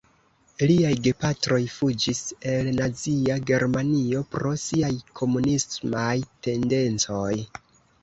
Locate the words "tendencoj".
6.51-7.33